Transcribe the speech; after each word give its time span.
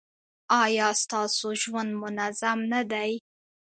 ایا 0.61 0.87
ستاسو 1.03 1.47
ژوند 1.61 1.91
منظم 2.01 2.59
نه 2.71 2.81
دی؟ 2.91 3.11